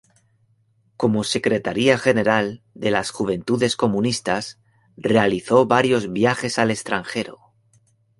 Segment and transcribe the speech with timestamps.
[0.97, 4.57] Como secretaria general de las Juventudes Comunistas
[4.97, 7.37] realizó varios viajes al extranjero.